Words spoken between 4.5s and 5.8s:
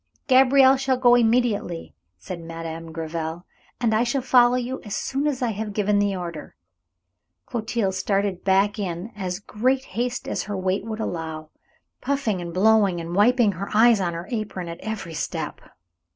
you as soon as I have